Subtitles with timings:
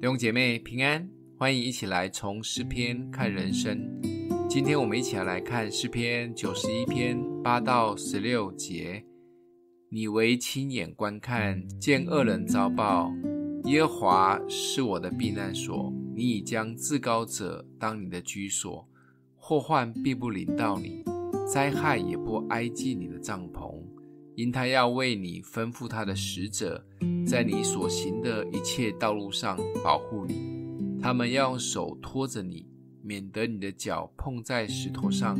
[0.00, 3.78] 弟兄姐妹平安，欢迎一起来从诗篇看人生。
[4.48, 9.04] 今天我们一起来看诗篇九十一篇八到十六节。
[9.90, 13.12] 你惟亲眼观看，见恶人遭报。
[13.64, 18.88] 耶和华是我的避难所，你已将至高者当你的居所，
[19.36, 21.04] 祸患必不临到你，
[21.46, 23.78] 灾害也不挨近你的帐篷。
[24.40, 26.82] 因他要为你吩咐他的使者，
[27.26, 30.98] 在你所行的一切道路上保护你。
[30.98, 32.66] 他们要用手托着你，
[33.02, 35.38] 免得你的脚碰在石头上。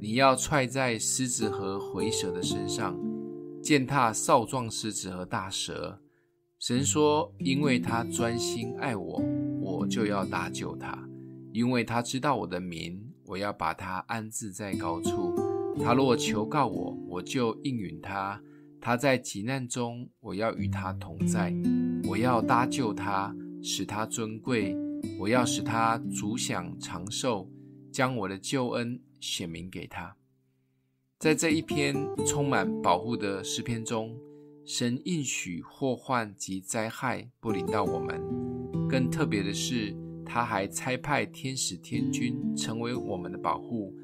[0.00, 2.98] 你要踹在狮子和回蛇的身上，
[3.62, 6.00] 践踏少壮狮子和大蛇。
[6.58, 9.22] 神说：“因为他专心爱我，
[9.60, 10.98] 我就要搭救他；
[11.52, 15.32] 因为他知道我的名，我要把他安置在高处。”
[15.78, 18.38] 他若求告我，我就应允他；
[18.78, 21.50] 他在急难中，我要与他同在。
[22.06, 24.76] 我要搭救他，使他尊贵；
[25.18, 27.50] 我要使他足享长寿，
[27.90, 30.14] 将我的救恩显明给他。
[31.18, 34.14] 在这一篇充满保护的诗篇中，
[34.66, 38.20] 神应许祸患及灾害不临到我们。
[38.90, 43.96] 更特别的是，他还差派天使天军成为我们的保护。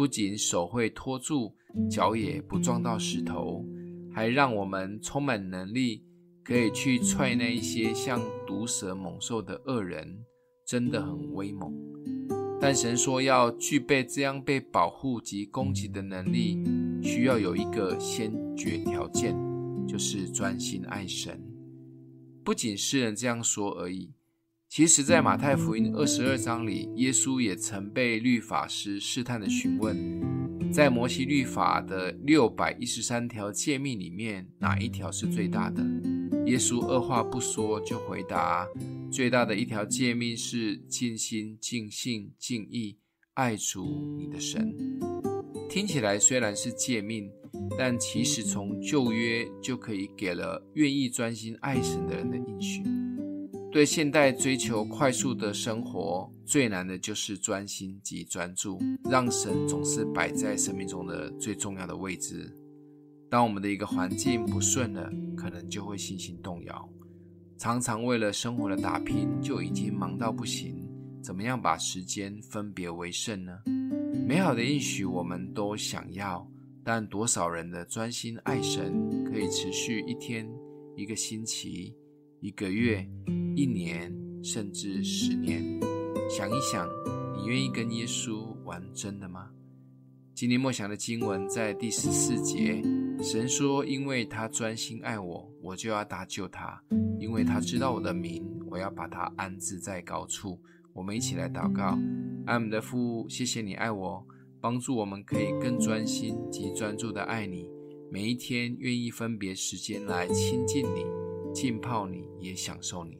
[0.00, 1.54] 不仅手会托住，
[1.90, 3.62] 脚也不撞到石头，
[4.10, 6.06] 还让我们充满能力，
[6.42, 10.24] 可以去踹那一些像毒蛇猛兽的恶人，
[10.66, 11.70] 真的很威猛。
[12.58, 16.56] 但神说要具备这样被保护及攻击的能力，
[17.02, 19.36] 需要有一个先决条件，
[19.86, 21.38] 就是专心爱神。
[22.42, 24.14] 不仅诗人这样说而已。
[24.70, 35.82] 其实，在马太福音二十二章里，耶稣也曾被律法师试探的询问，在摩西律法的六百一十三条诫命里面，哪一条是最大的？
[36.46, 38.64] 耶稣二话不说就回答：
[39.10, 42.96] 最大的一条诫命是尽心、尽性、尽意
[43.34, 44.72] 爱主你的神。
[45.68, 47.28] 听起来虽然是诫命，
[47.76, 52.84] 但其实从旧约就可以给了愿意专心爱神的人的应许。
[53.72, 62.52] 对现代追求快速的生活，最难的就是专心及专注，让神总是摆在生命中的最重要的位置。
[63.30, 66.88] 当我们的一个环境不顺了，可能就会信心动摇。
[67.58, 70.88] 常常为了生活的打拼，就已经忙到不行，
[71.22, 73.56] 怎么样把时间分别为圣呢？
[74.26, 76.44] 美好的应许我们都想要，
[76.82, 80.50] 但多少人的专心爱神可以持续一天、
[80.96, 81.94] 一个星期、
[82.40, 83.08] 一个月？
[83.56, 84.12] 一年
[84.42, 85.62] 甚至十年，
[86.30, 86.88] 想一想，
[87.36, 89.50] 你愿意跟耶稣玩真的吗？
[90.34, 92.82] 今天默想的经文在第十四节，
[93.22, 96.80] 神说：“因为他专心爱我，我就要搭救他；
[97.18, 100.58] 因为他知道我的名，我要把他安置在高处。”
[100.94, 101.98] 我们一起来祷告：
[102.46, 104.24] 爱我们的父，谢谢你爱我，
[104.60, 107.68] 帮助我们可以更专心及专注的爱你。
[108.10, 111.04] 每一天愿意分别时间来亲近你、
[111.54, 113.18] 浸泡你，也享受你。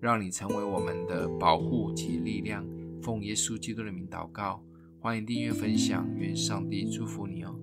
[0.00, 2.66] 让你成为我们的保护及力量，
[3.02, 4.64] 奉耶稣基督的名祷告，
[4.98, 7.54] 欢迎订阅分享，愿上帝祝福你哦。